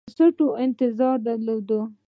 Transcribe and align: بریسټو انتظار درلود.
بریسټو 0.05 0.47
انتظار 0.63 1.17
درلود. 1.27 1.69